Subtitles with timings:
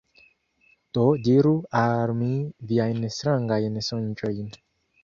[0.97, 1.51] Do diru
[1.83, 2.33] al mi
[2.73, 4.55] viajn strangajn sonĝojn.